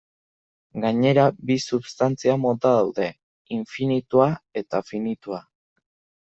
[0.85, 3.11] Gainera, bi substantzia mota daude:
[3.59, 4.31] infinitua
[4.63, 5.43] eta finitua.